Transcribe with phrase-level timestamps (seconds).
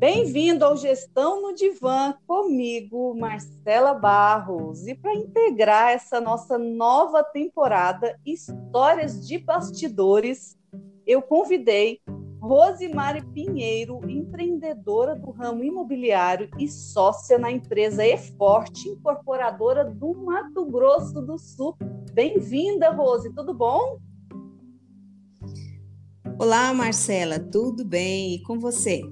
[0.00, 4.86] Bem-vindo ao Gestão no Divã, comigo, Marcela Barros.
[4.86, 10.56] E para integrar essa nossa nova temporada, Histórias de Bastidores,
[11.06, 12.00] eu convidei
[12.40, 21.20] Rosimari Pinheiro, empreendedora do ramo imobiliário e sócia na empresa Eforte, incorporadora do Mato Grosso
[21.20, 21.76] do Sul.
[22.14, 23.98] Bem-vinda, Rose, tudo bom?
[26.38, 28.36] Olá, Marcela, tudo bem?
[28.36, 29.02] E com você?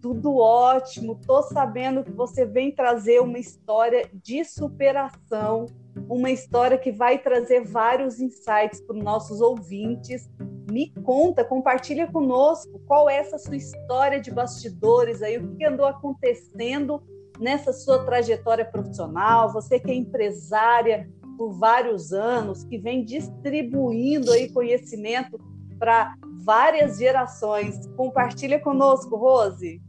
[0.00, 1.18] Tudo ótimo.
[1.26, 5.66] Tô sabendo que você vem trazer uma história de superação,
[6.08, 10.30] uma história que vai trazer vários insights para os nossos ouvintes.
[10.70, 15.86] Me conta, compartilha conosco qual é essa sua história de bastidores aí, o que andou
[15.86, 17.02] acontecendo
[17.38, 24.50] nessa sua trajetória profissional, você que é empresária por vários anos, que vem distribuindo aí
[24.50, 25.38] conhecimento
[25.78, 26.14] para
[26.46, 27.86] várias gerações.
[27.96, 29.82] Compartilha conosco, Rose.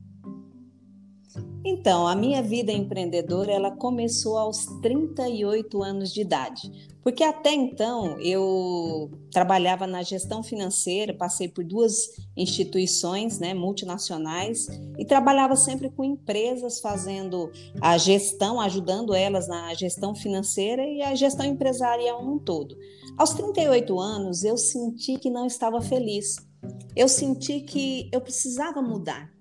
[1.64, 6.72] Então, a minha vida empreendedora, ela começou aos 38 anos de idade,
[7.04, 15.04] porque até então eu trabalhava na gestão financeira, passei por duas instituições, né, multinacionais, e
[15.04, 21.46] trabalhava sempre com empresas fazendo a gestão, ajudando elas na gestão financeira e a gestão
[21.46, 22.78] empresarial um todo.
[23.18, 26.47] Aos 38 anos, eu senti que não estava feliz.
[26.96, 29.32] Eu senti que eu precisava mudar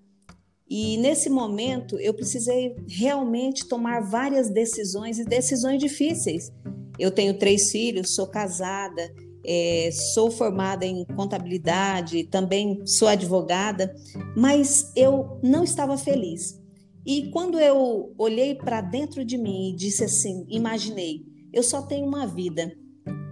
[0.69, 6.53] e nesse momento eu precisei realmente tomar várias decisões e decisões difíceis.
[6.99, 9.03] Eu tenho três filhos, sou casada,
[9.45, 13.95] é, sou formada em contabilidade, também sou advogada,
[14.37, 16.61] mas eu não estava feliz.
[17.07, 22.05] E quando eu olhei para dentro de mim e disse assim, imaginei, eu só tenho
[22.09, 22.77] uma vida,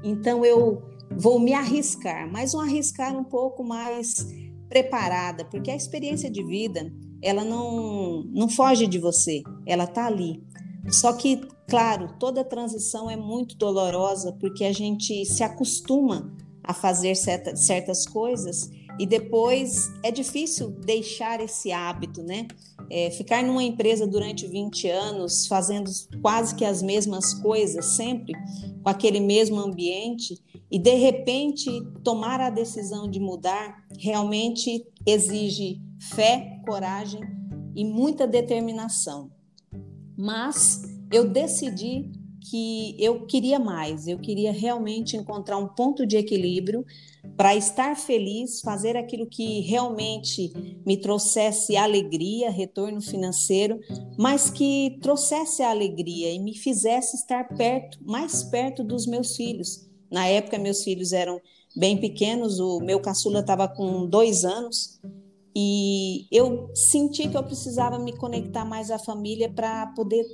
[0.04, 0.80] então eu
[1.16, 4.26] vou me arriscar, mas um arriscar um pouco mais
[4.68, 10.42] preparada, porque a experiência de vida ela não, não foge de você, ela está ali.
[10.90, 16.30] Só que, claro, toda transição é muito dolorosa porque a gente se acostuma
[16.62, 22.46] a fazer certa, certas coisas e depois é difícil deixar esse hábito, né?
[22.90, 25.90] É, ficar numa empresa durante 20 anos, fazendo
[26.20, 28.34] quase que as mesmas coisas sempre,
[28.82, 30.38] com aquele mesmo ambiente,
[30.74, 31.70] e de repente
[32.02, 37.20] tomar a decisão de mudar, realmente exige fé, coragem
[37.76, 39.30] e muita determinação.
[40.18, 42.10] Mas eu decidi
[42.50, 46.84] que eu queria mais, eu queria realmente encontrar um ponto de equilíbrio
[47.36, 50.52] para estar feliz, fazer aquilo que realmente
[50.84, 53.78] me trouxesse alegria, retorno financeiro,
[54.18, 59.93] mas que trouxesse a alegria e me fizesse estar perto, mais perto dos meus filhos.
[60.14, 61.40] Na época, meus filhos eram
[61.74, 65.00] bem pequenos, o meu caçula estava com dois anos
[65.56, 70.24] e eu senti que eu precisava me conectar mais à família para poder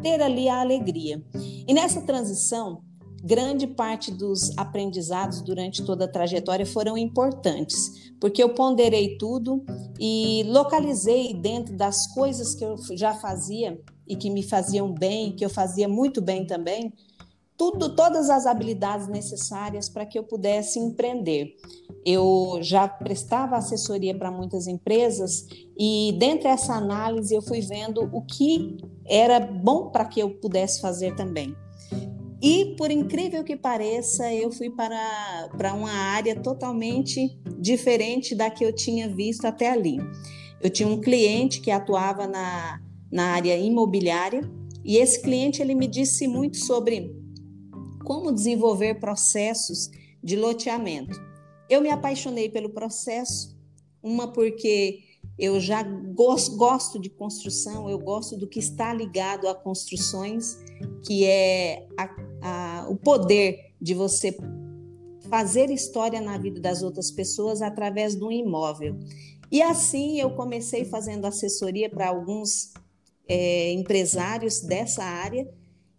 [0.00, 1.20] ter ali a alegria.
[1.66, 2.84] E nessa transição,
[3.20, 9.64] grande parte dos aprendizados durante toda a trajetória foram importantes, porque eu ponderei tudo
[9.98, 13.76] e localizei dentro das coisas que eu já fazia
[14.06, 16.92] e que me faziam bem, que eu fazia muito bem também,
[17.56, 21.56] tudo, todas as habilidades necessárias para que eu pudesse empreender.
[22.04, 25.46] Eu já prestava assessoria para muitas empresas
[25.78, 30.80] e dentro dessa análise eu fui vendo o que era bom para que eu pudesse
[30.80, 31.54] fazer também.
[32.40, 38.64] E por incrível que pareça, eu fui para, para uma área totalmente diferente da que
[38.64, 39.98] eu tinha visto até ali.
[40.60, 42.80] Eu tinha um cliente que atuava na,
[43.10, 44.42] na área imobiliária
[44.84, 47.15] e esse cliente ele me disse muito sobre
[48.06, 49.90] como desenvolver processos
[50.22, 51.20] de loteamento.
[51.68, 53.58] Eu me apaixonei pelo processo,
[54.00, 55.00] uma porque
[55.36, 60.56] eu já gosto de construção, eu gosto do que está ligado a construções,
[61.04, 64.38] que é a, a, o poder de você
[65.28, 68.96] fazer história na vida das outras pessoas através de um imóvel.
[69.50, 72.72] E assim eu comecei fazendo assessoria para alguns
[73.28, 75.44] é, empresários dessa área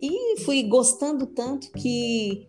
[0.01, 2.47] e fui gostando tanto que,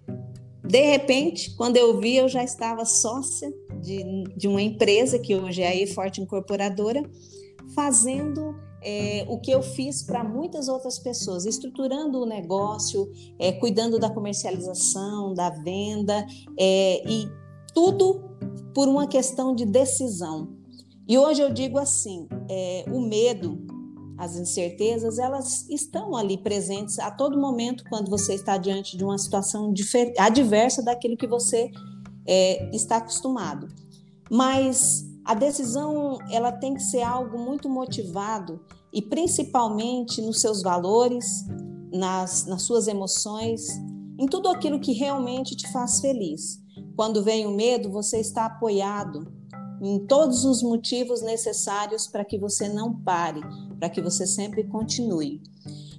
[0.64, 5.62] de repente, quando eu vi, eu já estava sócia de, de uma empresa, que hoje
[5.62, 7.02] é a E-Forte Incorporadora,
[7.74, 13.98] fazendo é, o que eu fiz para muitas outras pessoas, estruturando o negócio, é, cuidando
[13.98, 16.26] da comercialização, da venda,
[16.58, 17.28] é, e
[17.74, 18.28] tudo
[18.74, 20.56] por uma questão de decisão.
[21.08, 22.28] E hoje eu digo assim:
[22.92, 23.58] o medo
[24.19, 29.17] as incertezas, elas estão ali presentes a todo momento quando você está diante de uma
[29.17, 29.73] situação
[30.19, 31.70] adversa daquilo que você
[32.26, 33.69] é, está acostumado.
[34.29, 41.44] Mas A decisão ela tem que ser algo muito motivado e principalmente nos seus valores,
[41.93, 43.69] nas, nas suas emoções,
[44.19, 46.59] em tudo aquilo que realmente te faz feliz.
[46.97, 49.31] Quando vem o medo, você está apoiado
[49.82, 53.43] em todos os motivos necessários para que você não pare,
[53.78, 55.40] para que você sempre continue.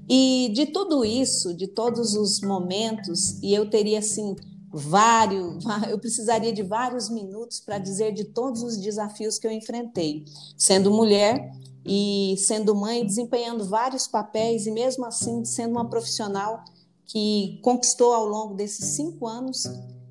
[0.08, 4.36] E de tudo isso, de todos os momentos, e eu teria assim
[4.72, 10.26] vários, eu precisaria de vários minutos para dizer de todos os desafios que eu enfrentei,
[10.58, 11.52] sendo mulher
[11.86, 16.64] e sendo mãe, desempenhando vários papéis e mesmo assim sendo uma profissional
[17.06, 19.64] que conquistou ao longo desses cinco anos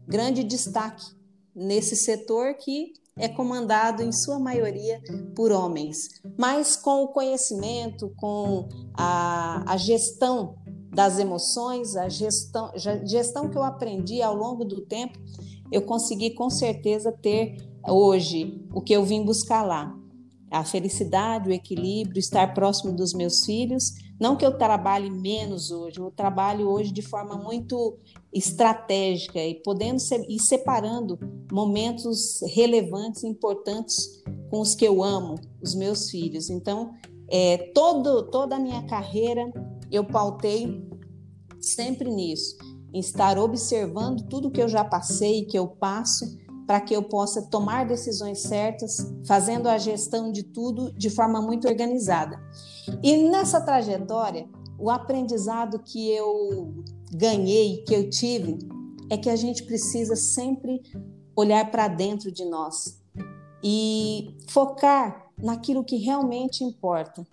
[0.08, 1.04] grande destaque
[1.54, 5.00] nesse setor que é comandado em sua maioria
[5.34, 10.56] por homens, mas com o conhecimento, com a, a gestão
[10.90, 12.72] das emoções, a gestão,
[13.04, 15.18] gestão que eu aprendi ao longo do tempo,
[15.70, 17.56] eu consegui com certeza ter
[17.86, 19.94] hoje o que eu vim buscar lá.
[20.50, 23.92] A felicidade, o equilíbrio, estar próximo dos meus filhos.
[24.20, 27.96] Não que eu trabalhe menos hoje, eu trabalho hoje de forma muito
[28.32, 31.18] estratégica e podendo ser, ir separando
[31.52, 36.50] momentos relevantes, importantes com os que eu amo, os meus filhos.
[36.50, 36.94] Então,
[37.30, 39.52] é, todo, toda a minha carreira
[39.90, 40.84] eu pautei
[41.60, 42.56] sempre nisso,
[42.92, 47.42] em estar observando tudo que eu já passei, que eu passo, para que eu possa
[47.42, 52.38] tomar decisões certas, fazendo a gestão de tudo de forma muito organizada.
[53.02, 54.48] E nessa trajetória,
[54.78, 56.74] o aprendizado que eu
[57.12, 58.58] ganhei, que eu tive,
[59.10, 60.82] é que a gente precisa sempre
[61.34, 63.00] olhar para dentro de nós
[63.62, 67.26] e focar naquilo que realmente importa.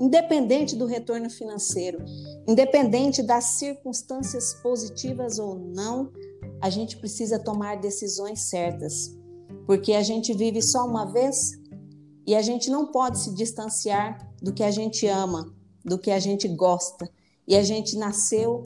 [0.00, 1.98] Independente do retorno financeiro,
[2.46, 6.12] independente das circunstâncias positivas ou não,
[6.60, 9.16] a gente precisa tomar decisões certas,
[9.66, 11.60] porque a gente vive só uma vez
[12.26, 15.52] e a gente não pode se distanciar do que a gente ama,
[15.84, 17.08] do que a gente gosta.
[17.46, 18.62] E a gente nasceu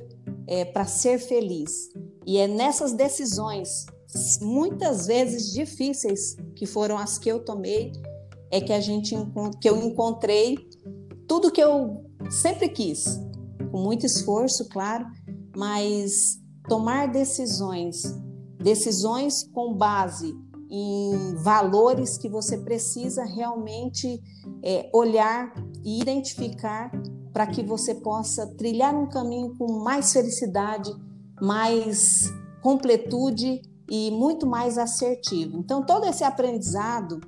[0.46, 1.90] é, para ser feliz.
[2.24, 3.86] E é nessas decisões,
[4.40, 7.92] muitas vezes difíceis, que foram as que eu tomei,
[8.50, 9.14] é que a gente
[9.60, 10.56] que eu encontrei
[11.26, 13.20] tudo que eu sempre quis,
[13.70, 15.06] com muito esforço, claro,
[15.56, 18.02] mas tomar decisões,
[18.58, 20.34] decisões com base
[20.70, 24.22] em valores que você precisa realmente
[24.62, 25.52] é, olhar
[25.84, 26.90] e identificar
[27.32, 30.90] para que você possa trilhar um caminho com mais felicidade,
[31.40, 35.58] mais completude e muito mais assertivo.
[35.58, 37.20] Então, todo esse aprendizado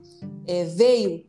[0.47, 1.25] é, veio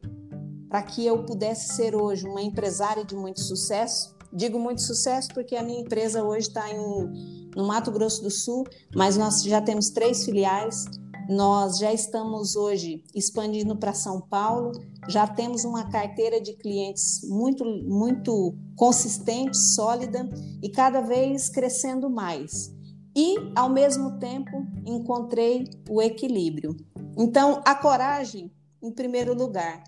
[0.70, 4.16] para que eu pudesse ser hoje uma empresária de muito sucesso.
[4.34, 8.66] Digo muito sucesso porque a minha empresa hoje está no Mato Grosso do Sul,
[8.96, 10.86] mas nós já temos três filiais.
[11.32, 14.74] Nós já estamos hoje expandindo para São Paulo,
[15.08, 20.30] já temos uma carteira de clientes muito, muito consistente, sólida
[20.62, 22.76] e cada vez crescendo mais.
[23.16, 26.76] E, ao mesmo tempo, encontrei o equilíbrio.
[27.18, 28.52] Então, a coragem,
[28.84, 29.86] em primeiro lugar,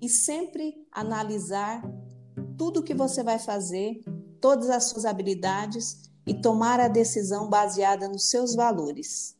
[0.00, 1.82] e sempre analisar
[2.56, 4.00] tudo que você vai fazer,
[4.40, 9.37] todas as suas habilidades e tomar a decisão baseada nos seus valores.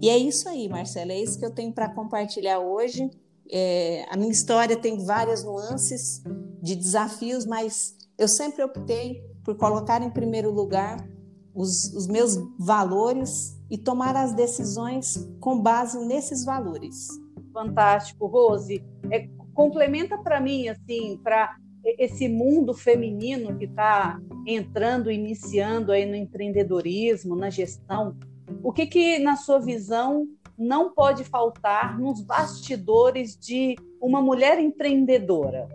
[0.00, 3.10] E é isso aí, Marcela, é isso que eu tenho para compartilhar hoje.
[3.50, 6.22] É, a minha história tem várias nuances
[6.62, 11.08] de desafios, mas eu sempre optei por colocar em primeiro lugar
[11.54, 17.08] os, os meus valores e tomar as decisões com base nesses valores.
[17.52, 18.84] Fantástico, Rose.
[19.10, 26.14] É, complementa para mim, assim, para esse mundo feminino que está entrando, iniciando aí no
[26.14, 28.16] empreendedorismo, na gestão,
[28.62, 30.26] o que que, na sua visão,
[30.58, 35.68] não pode faltar nos bastidores de uma mulher empreendedora?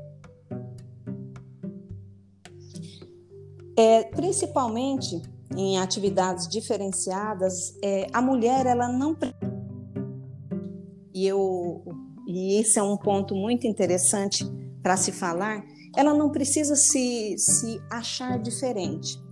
[3.77, 5.22] É, principalmente
[5.56, 9.15] em atividades diferenciadas, é, a mulher ela não
[11.13, 11.84] e eu
[12.27, 14.46] e esse é um ponto muito interessante
[14.82, 15.63] para se falar,
[15.96, 19.23] ela não precisa se, se achar diferente.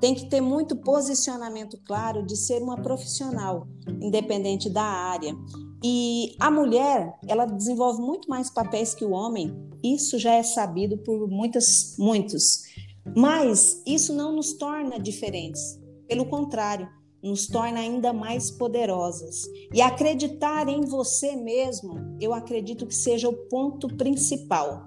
[0.00, 3.66] Tem que ter muito posicionamento claro de ser uma profissional,
[4.00, 5.34] independente da área.
[5.82, 10.98] E a mulher, ela desenvolve muito mais papéis que o homem, isso já é sabido
[10.98, 12.62] por muitas, muitos.
[13.16, 15.78] Mas isso não nos torna diferentes.
[16.08, 16.88] Pelo contrário,
[17.22, 19.42] nos torna ainda mais poderosas.
[19.72, 24.86] E acreditar em você mesmo, eu acredito que seja o ponto principal.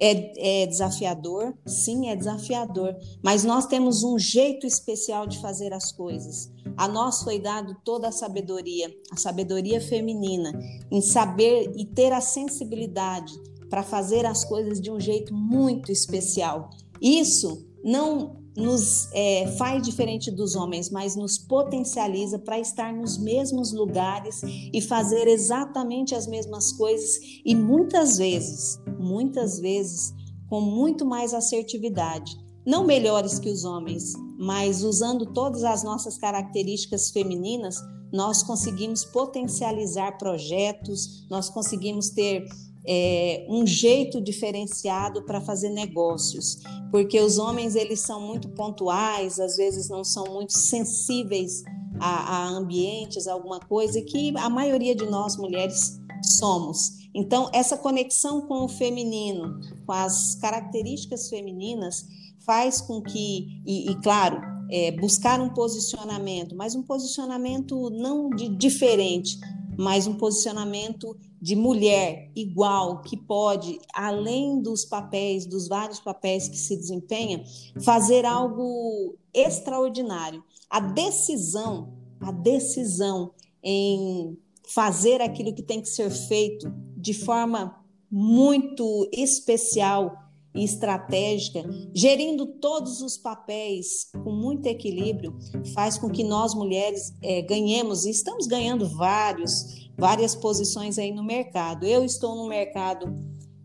[0.00, 1.54] É, é, desafiador?
[1.66, 2.96] Sim, é desafiador.
[3.22, 6.50] Mas nós temos um jeito especial de fazer as coisas.
[6.76, 10.58] A nós foi dado toda a sabedoria, a sabedoria feminina,
[10.90, 13.32] em saber e ter a sensibilidade
[13.68, 16.70] para fazer as coisas de um jeito muito especial.
[17.00, 23.72] Isso não nos é, faz diferente dos homens, mas nos potencializa para estar nos mesmos
[23.72, 30.14] lugares e fazer exatamente as mesmas coisas e muitas vezes, muitas vezes,
[30.48, 32.36] com muito mais assertividade.
[32.66, 37.76] Não melhores que os homens, mas usando todas as nossas características femininas,
[38.12, 42.46] nós conseguimos potencializar projetos, nós conseguimos ter
[42.86, 46.58] é, um jeito diferenciado para fazer negócios,
[46.90, 51.62] porque os homens eles são muito pontuais, às vezes não são muito sensíveis
[51.98, 57.00] a, a ambientes, a alguma coisa que a maioria de nós mulheres somos.
[57.14, 62.06] Então essa conexão com o feminino, com as características femininas,
[62.46, 68.48] faz com que e, e claro é, buscar um posicionamento, mas um posicionamento não de
[68.48, 69.38] diferente,
[69.80, 76.58] mas um posicionamento de mulher igual, que pode, além dos papéis, dos vários papéis que
[76.58, 77.42] se desempenha,
[77.82, 80.44] fazer algo extraordinário.
[80.68, 83.30] A decisão, a decisão
[83.62, 84.36] em
[84.68, 90.14] fazer aquilo que tem que ser feito de forma muito especial
[90.54, 91.62] e estratégica,
[91.94, 95.36] gerindo todos os papéis com muito equilíbrio,
[95.74, 101.22] faz com que nós mulheres é, ganhemos, e estamos ganhando vários, várias posições aí no
[101.22, 101.86] mercado.
[101.86, 103.14] Eu estou no mercado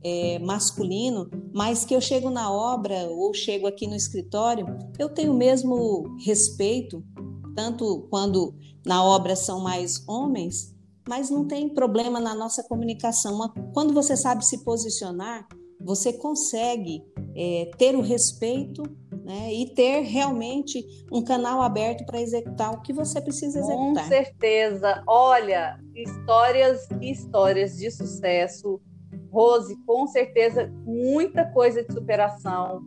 [0.04, 4.68] é, masculino, mas que eu chego na obra ou chego aqui no escritório,
[5.00, 7.04] eu tenho o mesmo respeito,
[7.56, 8.54] tanto quando
[8.86, 10.76] na obra são mais homens,
[11.10, 13.52] mas não tem problema na nossa comunicação.
[13.74, 15.48] Quando você sabe se posicionar,
[15.80, 17.04] você consegue
[17.36, 18.84] é, ter o respeito
[19.26, 24.04] né, e ter realmente um canal aberto para executar o que você precisa executar.
[24.04, 25.04] Com certeza.
[25.08, 28.80] Olha, histórias e histórias de sucesso.
[29.32, 32.82] Rose, com certeza, muita coisa de superação.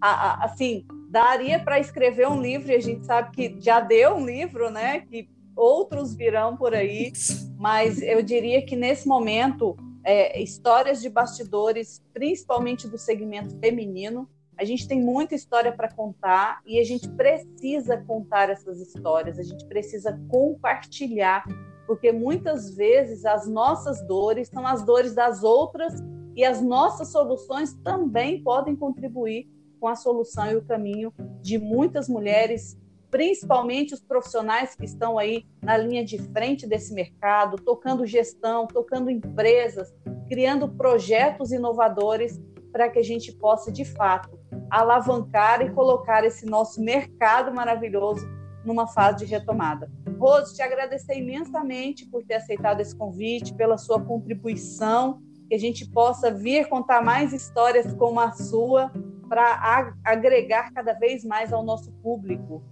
[0.00, 4.70] assim, daria para escrever um livro, e a gente sabe que já deu um livro,
[4.70, 5.00] né?
[5.00, 7.12] Que outros virão por aí,
[7.58, 14.28] mas eu diria que nesse momento é, histórias de bastidores, principalmente do segmento feminino.
[14.56, 19.42] A gente tem muita história para contar e a gente precisa contar essas histórias, a
[19.42, 21.44] gente precisa compartilhar,
[21.88, 25.92] porque muitas vezes as nossas dores são as dores das outras
[26.36, 32.08] e as nossas soluções também podem contribuir com a solução e o caminho de muitas
[32.08, 32.78] mulheres
[33.10, 39.10] principalmente os profissionais que estão aí na linha de frente desse mercado, tocando gestão, tocando
[39.10, 39.94] empresas,
[40.28, 42.40] criando projetos inovadores
[42.72, 44.38] para que a gente possa, de fato,
[44.70, 48.26] alavancar e colocar esse nosso mercado maravilhoso
[48.64, 49.90] numa fase de retomada.
[50.18, 55.88] Rose, te agradecer imensamente por ter aceitado esse convite, pela sua contribuição, que a gente
[55.88, 58.90] possa vir contar mais histórias como a sua
[59.28, 62.62] para agregar cada vez mais ao nosso público.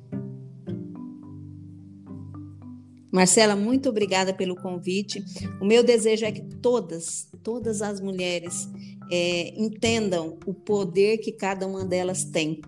[3.15, 5.25] Marcela, muito obrigada pelo convite.
[5.61, 8.69] O meu desejo é que todas, todas as mulheres
[9.09, 12.61] é, entendam o poder que cada uma delas tem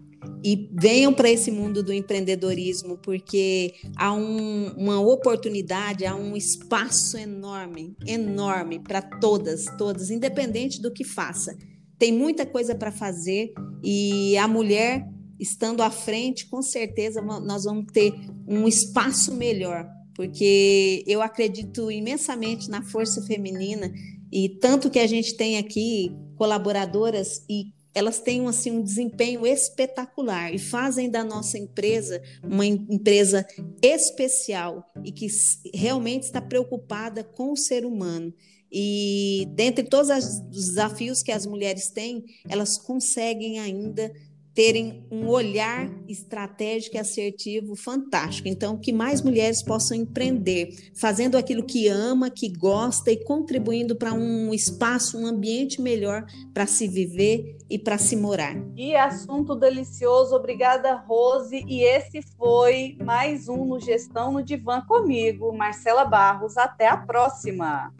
[0.44, 7.18] e venham para esse mundo do empreendedorismo, porque há um, uma oportunidade, há um espaço
[7.18, 11.58] enorme, enorme para todas, todas, independente do que faça.
[11.98, 15.08] Tem muita coisa para fazer e a mulher
[15.40, 18.14] estando à frente, com certeza nós vamos ter
[18.46, 23.92] um espaço melhor porque eu acredito imensamente na força feminina
[24.32, 30.54] e tanto que a gente tem aqui colaboradoras e elas têm assim um desempenho espetacular
[30.54, 33.46] e fazem da nossa empresa uma empresa
[33.82, 35.26] especial e que
[35.74, 38.34] realmente está preocupada com o ser humano.
[38.70, 44.12] E dentre todos os desafios que as mulheres têm, elas conseguem ainda
[44.56, 48.48] terem um olhar estratégico e assertivo fantástico.
[48.48, 54.14] Então, que mais mulheres possam empreender, fazendo aquilo que ama, que gosta e contribuindo para
[54.14, 58.56] um espaço, um ambiente melhor para se viver e para se morar.
[58.74, 61.62] E assunto delicioso, obrigada Rose.
[61.68, 66.56] E esse foi mais um no Gestão no Divã comigo, Marcela Barros.
[66.56, 67.92] Até a próxima.